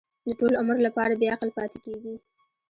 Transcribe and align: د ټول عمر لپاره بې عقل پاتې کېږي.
د 0.27 0.29
ټول 0.39 0.53
عمر 0.61 0.77
لپاره 0.87 1.13
بې 1.19 1.27
عقل 1.33 1.49
پاتې 1.57 1.77
کېږي. 1.85 2.15